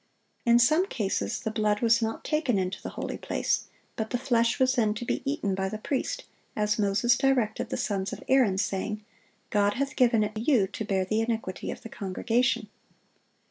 [0.47, 3.65] In some cases the blood was not taken into the holy place;
[3.95, 6.23] but the flesh was then to be eaten by the priest,
[6.55, 9.05] as Moses directed the sons of Aaron, saying,
[9.51, 12.67] "God hath given it you to bear the iniquity of the congregation."